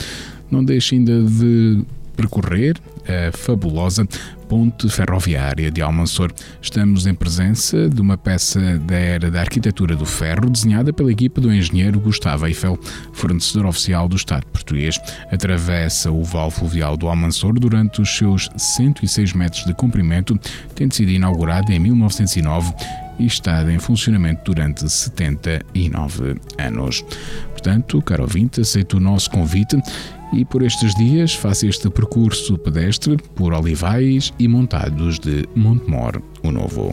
Não 0.51 0.63
deixe 0.63 0.97
ainda 0.97 1.23
de 1.23 1.83
percorrer 2.19 2.77
a 3.07 3.31
fabulosa 3.37 4.05
ponte 4.49 4.89
ferroviária 4.89 5.71
de 5.71 5.81
Almansor. 5.81 6.33
Estamos 6.61 7.07
em 7.07 7.15
presença 7.15 7.89
de 7.89 8.01
uma 8.01 8.19
peça 8.19 8.79
da 8.79 8.97
era 8.97 9.31
da 9.31 9.41
arquitetura 9.41 9.95
do 9.95 10.05
ferro, 10.05 10.51
desenhada 10.51 10.93
pela 10.93 11.13
equipa 11.13 11.41
do 11.41 11.53
engenheiro 11.53 12.01
Gustavo 12.01 12.47
Eiffel, 12.47 12.77
fornecedor 13.13 13.67
oficial 13.67 14.09
do 14.09 14.17
Estado 14.17 14.47
português. 14.47 14.99
Atravessa 15.31 16.11
o 16.11 16.25
vale 16.25 16.51
fluvial 16.51 16.97
do 16.97 17.07
Almansor 17.09 17.53
durante 17.53 18.01
os 18.01 18.11
seus 18.17 18.49
106 18.57 19.35
metros 19.35 19.65
de 19.65 19.75
comprimento, 19.75 20.37
tendo 20.75 20.95
sido 20.95 21.13
inaugurada 21.13 21.73
em 21.73 21.79
1909 21.79 22.75
e 23.19 23.27
estado 23.27 23.71
em 23.71 23.79
funcionamento 23.79 24.43
durante 24.45 24.89
79 24.89 26.37
anos. 26.59 27.05
Portanto, 27.51 28.01
caro 28.03 28.23
ouvinte, 28.23 28.61
aceito 28.61 28.97
o 28.97 29.01
nosso 29.01 29.31
convite 29.31 29.77
e 30.33 30.45
por 30.45 30.63
estes 30.63 30.95
dias 30.95 31.35
faça 31.35 31.67
este 31.67 31.89
percurso 31.91 32.59
pedestre 32.59 33.17
por 33.35 33.53
olivais 33.53 34.33
e 34.39 34.49
montados 34.49 35.19
de 35.19 35.49
Montemor, 35.55 36.23
o 36.43 36.51
Novo. 36.51 36.93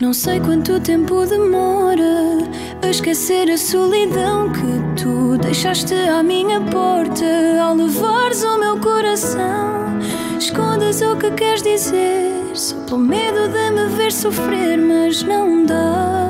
Não 0.00 0.12
sei 0.12 0.38
quanto 0.38 0.78
tempo 0.78 1.26
demora 1.26 2.38
a 2.80 2.88
esquecer 2.88 3.50
a 3.50 3.58
solidão 3.58 4.48
que 4.52 5.02
tu 5.02 5.36
deixaste 5.38 5.92
à 5.92 6.22
minha 6.22 6.60
porta 6.60 7.24
ao 7.60 7.74
levares 7.74 8.44
o 8.44 8.58
meu 8.60 8.78
coração. 8.78 9.98
Escondes 10.38 11.02
o 11.02 11.16
que 11.16 11.32
queres 11.32 11.62
dizer 11.62 12.30
só 12.54 12.76
pelo 12.84 12.98
medo 12.98 13.48
de 13.48 13.70
me 13.72 13.88
ver 13.96 14.12
sofrer, 14.12 14.78
mas 14.78 15.24
não 15.24 15.66
dá. 15.66 16.27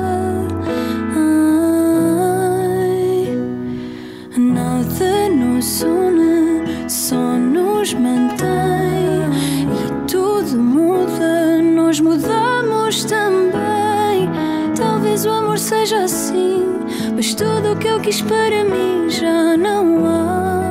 Quis 18.01 18.21
para 18.21 18.63
mim 18.63 19.09
já 19.09 19.57
não 19.57 20.05
há. 20.05 20.61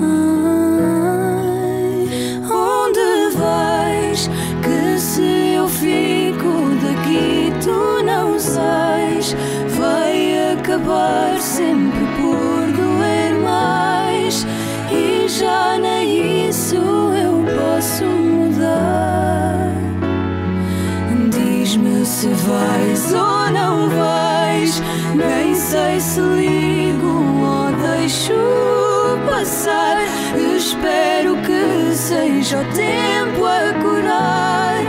Ai, 0.00 2.08
onde 2.50 3.30
vais? 3.36 4.30
Que 4.62 4.98
se 4.98 5.54
eu 5.54 5.66
fico 5.68 6.74
daqui, 6.82 7.52
tu 7.62 8.02
não 8.04 8.38
sais. 8.38 9.34
Vai 9.78 10.52
acabar 10.52 11.38
sempre 11.40 12.06
por 12.16 12.66
doer 12.72 13.34
mais. 13.42 14.46
E 14.90 15.28
já 15.28 15.78
nem 15.78 16.48
isso 16.48 16.76
eu 16.76 17.44
posso 17.56 18.04
mudar. 18.04 19.72
Diz-me 21.30 22.04
se 22.04 22.28
vais 22.28 22.81
sei 25.72 25.98
se 26.00 26.20
ligo 26.20 27.14
ou 27.46 27.72
deixo 27.72 28.34
passar. 29.26 29.96
Espero 30.54 31.34
que 31.36 31.94
seja 31.94 32.58
o 32.60 32.64
tempo 32.74 33.46
a 33.46 33.72
curar. 33.80 34.82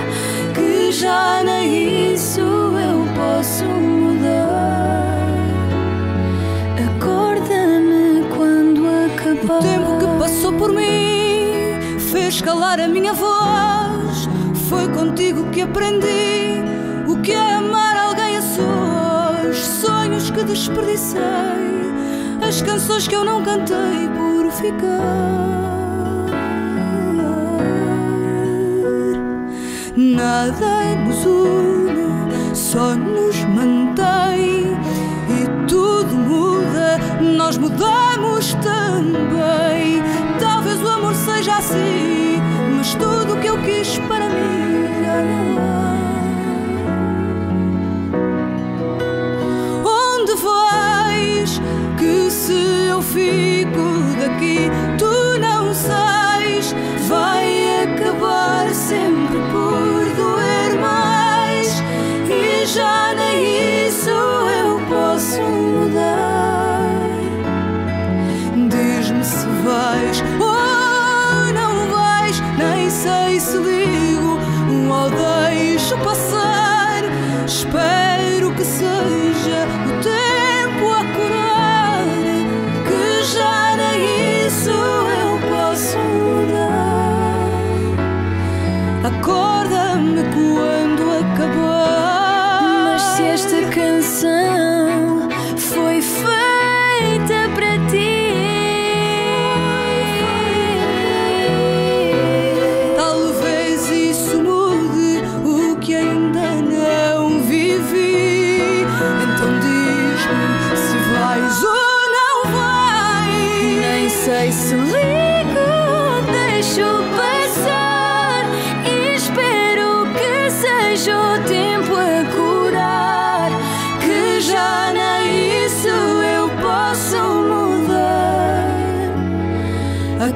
Que 0.54 0.92
já 0.92 1.42
nem 1.42 2.14
isso 2.14 2.42
eu 2.42 3.08
posso 3.16 3.64
mudar. 3.64 5.20
Acorda-me 6.86 8.26
quando 8.36 8.86
acabar. 9.06 9.60
O 9.60 9.64
tempo 9.64 9.98
que 10.00 10.20
passou 10.20 10.52
por 10.52 10.74
mim 10.74 11.80
fez 12.12 12.42
calar 12.42 12.82
a 12.82 12.90
minha 12.90 13.14
voz. 13.14 14.28
Foi 14.68 14.90
contigo 14.90 15.50
que 15.50 15.62
aprendi 15.62 16.33
desperdicei, 20.46 21.22
as 22.48 22.62
canções 22.62 23.08
que 23.08 23.16
eu 23.16 23.24
não 23.24 23.44
cantei 23.44 24.10
por 24.16 24.52
ficar. 24.52 25.54
Nada 29.96 30.96
nos 31.06 31.26
une, 31.26 32.56
só 32.56 32.96
nos 32.96 33.44
mantém 33.46 34.76
e 35.30 35.68
tudo 35.68 36.16
muda, 36.16 37.00
nós 37.38 37.58
mudamos 37.58 38.54
também. 38.56 40.02
Talvez 40.40 40.82
o 40.82 40.88
amor 40.88 41.16
seja 41.16 41.58
assim, 41.58 42.42
mas 42.76 42.94
tudo 42.96 43.34
o 43.34 43.40
que 43.40 43.48
eu 43.48 43.58
quis 43.62 43.98
para 44.00 44.28
mim 44.30 44.88
já 45.04 45.22
não 45.22 45.70
há. 45.70 45.73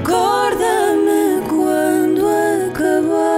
Acorda-me 0.02 1.42
quando 1.48 2.28
acabar. 2.68 3.38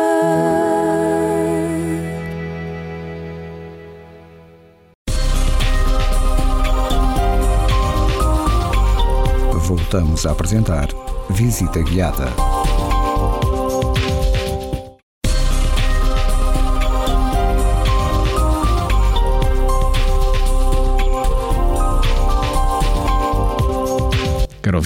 Voltamos 9.67 10.25
a 10.25 10.31
apresentar 10.31 10.87
Visita 11.29 11.79
Guiada. 11.81 12.27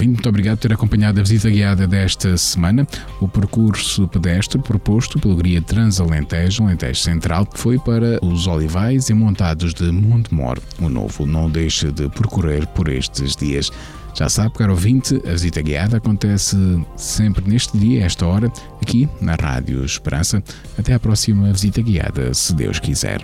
Ouvinte, 0.04 0.16
muito 0.16 0.30
obrigado 0.30 0.58
por 0.58 0.62
ter 0.68 0.74
acompanhado 0.74 1.20
a 1.20 1.24
visita 1.24 1.50
guiada 1.50 1.88
desta 1.88 2.36
semana. 2.38 2.86
O 3.22 3.28
percurso 3.28 4.08
pedestre 4.08 4.62
proposto 4.62 5.18
pelo 5.20 5.36
Guia 5.36 5.62
Transalentejo, 5.62 6.64
Alentejo 6.64 7.00
Central, 7.00 7.48
foi 7.54 7.80
para 7.80 8.24
os 8.24 8.46
Olivais 8.48 9.10
e 9.10 9.14
Montados 9.14 9.74
de 9.74 9.92
Montemor. 9.92 10.60
O 10.80 10.90
novo 10.90 11.26
não 11.26 11.50
deixa 11.50 11.92
de 11.92 12.10
percorrer 12.10 12.68
por 12.68 12.90
estes 12.90 13.36
dias. 13.36 13.72
Já 14.16 14.30
sabe, 14.30 14.54
caro 14.54 14.74
ouvinte, 14.74 15.20
a 15.26 15.32
visita 15.32 15.62
guiada 15.62 15.98
acontece 15.98 16.56
sempre 16.96 17.50
neste 17.50 17.76
dia, 17.78 18.06
esta 18.06 18.26
hora, 18.28 18.52
aqui 18.82 19.10
na 19.20 19.36
Rádio 19.36 19.84
Esperança. 19.84 20.44
Até 20.78 20.94
à 20.94 21.00
próxima 21.00 21.52
visita 21.52 21.82
guiada, 21.82 22.34
se 22.34 22.54
Deus 22.54 22.80
quiser. 22.80 23.22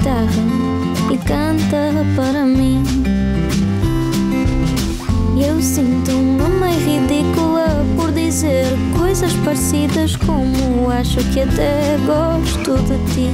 Guitarra 0.00 1.12
e 1.12 1.18
canta 1.18 1.92
para 2.16 2.44
mim. 2.46 2.82
Eu 5.38 5.60
sinto-me 5.60 6.48
meio 6.58 7.00
ridícula 7.00 7.84
por 7.96 8.10
dizer 8.12 8.66
coisas 8.96 9.32
parecidas 9.44 10.16
como 10.16 10.90
acho 10.90 11.18
que 11.32 11.40
até 11.40 11.98
gosto 12.06 12.76
de 12.84 12.98
ti. 13.12 13.30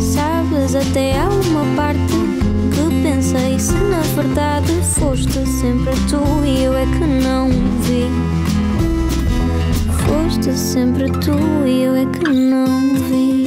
Sabes, 0.00 0.74
até 0.74 1.18
há 1.18 1.28
uma 1.28 1.64
parte 1.74 2.14
que 2.72 3.02
pensei 3.02 3.58
se 3.58 3.74
na 3.74 4.00
verdade 4.14 4.72
foste 4.82 5.46
sempre 5.46 5.94
tu 6.10 6.22
e 6.44 6.64
eu 6.64 6.74
é 6.76 6.84
que 6.84 7.06
não 7.24 7.48
vi. 7.80 8.10
Foste 10.06 10.52
sempre 10.56 11.10
tu 11.10 11.66
e 11.66 11.82
eu 11.82 11.94
é 11.94 12.04
que 12.06 12.28
não 12.28 12.80
vi. 13.08 13.41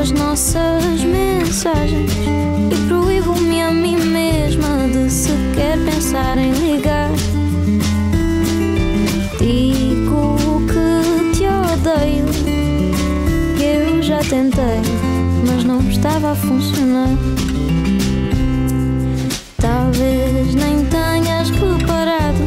As 0.00 0.10
nossas 0.12 1.04
mensagens 1.04 2.10
e 2.70 2.88
proíbo-me 2.88 3.60
a 3.60 3.70
mim 3.70 3.96
mesma 3.96 4.88
de 4.88 5.10
sequer 5.10 5.76
pensar 5.84 6.38
em 6.38 6.52
ligar. 6.52 7.10
Digo 9.38 10.62
que 10.66 11.36
te 11.36 11.44
odeio, 11.44 12.24
que 13.58 13.62
eu 13.62 14.02
já 14.02 14.20
tentei, 14.20 14.80
mas 15.46 15.64
não 15.64 15.80
estava 15.90 16.32
a 16.32 16.34
funcionar. 16.34 17.10
Talvez 19.58 20.54
nem 20.54 20.82
tenhas 20.86 21.50
reparado, 21.50 22.40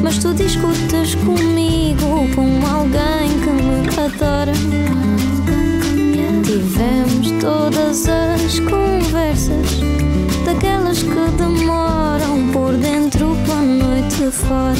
mas 0.00 0.18
tu 0.18 0.32
discutes 0.32 1.16
comigo 1.16 2.28
com 2.36 2.64
alguém 2.64 3.23
fora. 14.48 14.76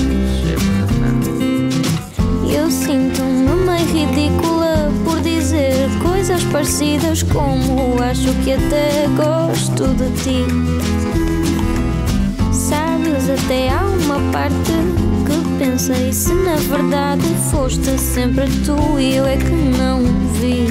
Eu 2.53 2.71
sinto-me 2.71 3.55
meio 3.67 3.87
ridícula 3.87 4.91
por 5.05 5.21
dizer 5.21 5.89
coisas 6.03 6.43
parecidas 6.45 7.23
como 7.23 8.03
acho 8.03 8.33
que 8.45 8.53
até 8.53 9.09
gosto 9.17 9.89
de 9.95 10.11
ti. 10.23 10.45
Sabes, 12.53 13.29
até 13.31 13.71
há 13.71 13.85
uma 13.85 14.21
parte 14.33 14.73
que 15.27 15.65
pensei 15.65 16.13
se 16.13 16.35
na 16.35 16.57
verdade 16.57 17.27
foste 17.51 17.99
sempre 17.99 18.47
tu 18.65 18.99
e 18.99 19.17
eu 19.17 19.27
é 19.27 19.37
que 19.37 19.53
não 19.79 20.03
vi. 20.41 20.69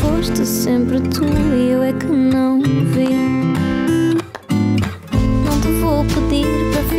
Foste 0.00 0.46
sempre 0.46 1.00
tu 1.00 1.24
e 1.24 1.70
eu 1.72 1.82
é 1.82 1.92
que 1.92 2.06
não 2.06 2.60
vi. 2.60 3.45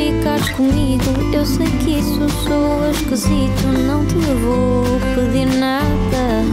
Ficares 0.08 0.50
comigo. 0.52 1.04
Eu 1.34 1.46
sei 1.46 1.68
que 1.68 2.00
isso 2.00 2.30
sou 2.44 2.90
esquisito. 2.92 3.68
Não 3.86 4.06
te 4.06 4.16
vou 4.16 4.84
pedir 5.16 5.48
nada. 5.58 6.44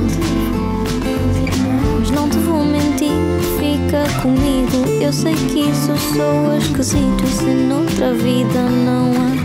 Mas 1.99 2.11
não 2.11 2.29
te 2.29 2.39
vou 2.39 2.65
mentir, 2.65 3.13
fica 3.59 4.05
comigo. 4.21 4.85
Eu 5.01 5.13
sei 5.13 5.35
que 5.35 5.71
isso 5.71 5.97
sou 6.15 6.57
esquisito. 6.59 7.25
E 7.25 7.33
se 7.33 7.45
noutra 7.45 8.13
vida 8.15 8.63
não 8.85 9.13
há 9.13 9.44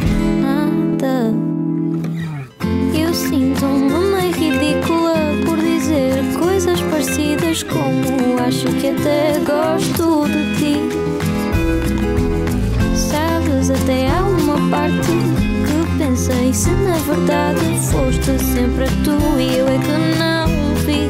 se 16.60 16.72
na 16.72 16.98
verdade 16.98 17.80
foste 17.90 18.38
sempre 18.38 18.86
tu 19.06 19.40
e 19.40 19.60
eu 19.60 19.66
é 19.66 19.78
que 19.78 20.20
não 20.20 20.76
vi. 20.84 21.08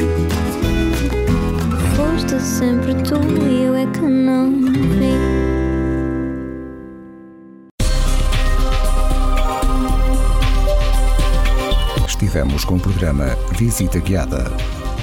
Foste 1.96 2.40
sempre 2.40 2.94
tu 2.94 3.20
e 3.48 3.64
eu 3.64 3.76
é 3.76 3.88
que 3.88 4.00
não 4.02 4.52
vi. 4.52 5.10
Estivemos 12.06 12.64
com 12.64 12.76
o 12.76 12.80
programa 12.80 13.36
Visita 13.58 13.98
Guiada. 14.00 14.52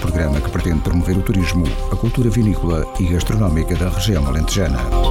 Programa 0.00 0.40
que 0.40 0.50
pretende 0.50 0.78
promover 0.78 1.18
o 1.18 1.22
turismo, 1.22 1.64
a 1.90 1.96
cultura 1.96 2.30
vinícola 2.30 2.86
e 3.00 3.08
gastronómica 3.08 3.74
da 3.74 3.88
região 3.88 4.24
alentejana. 4.24 5.05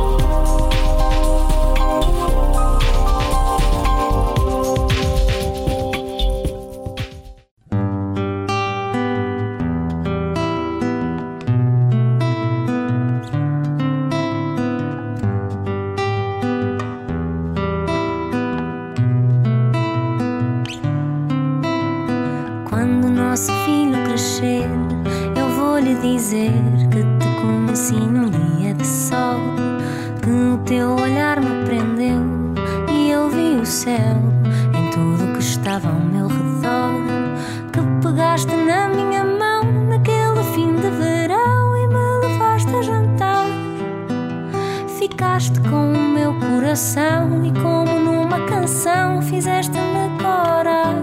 Ficaste 45.16 45.58
com 45.62 45.94
o 45.94 46.10
meu 46.10 46.34
coração 46.34 47.46
e, 47.46 47.52
como 47.62 48.00
numa 48.02 48.46
canção, 48.48 49.22
fizeste-me 49.22 50.10
corar. 50.22 50.94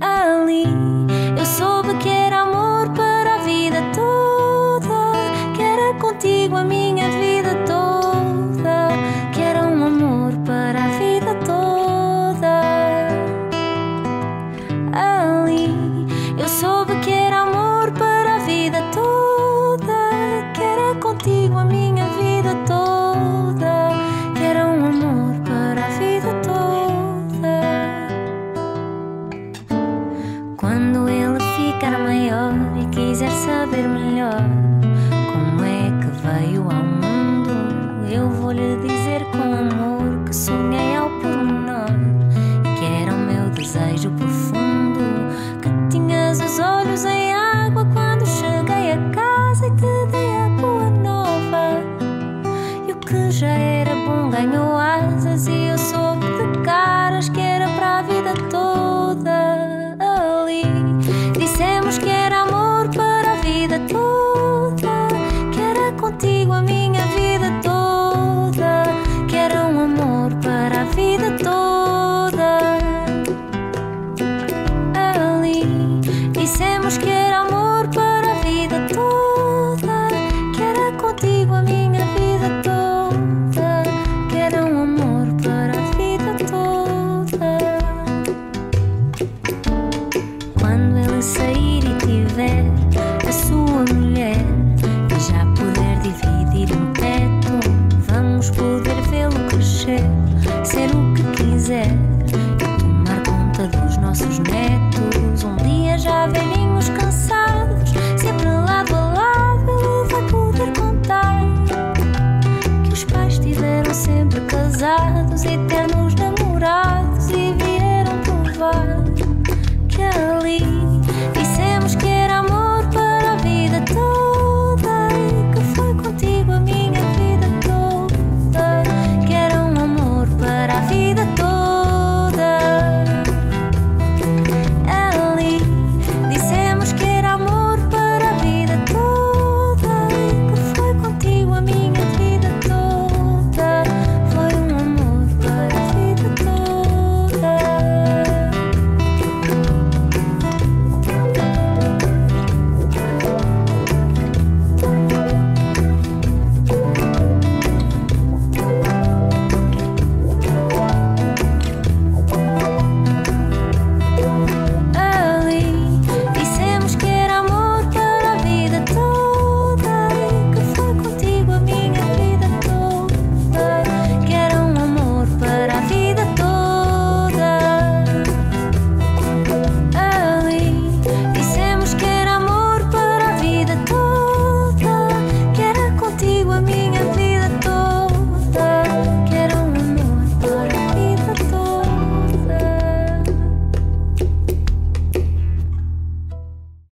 Ali 0.00 0.85